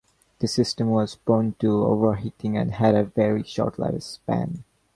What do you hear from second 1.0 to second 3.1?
prone to overheating and had a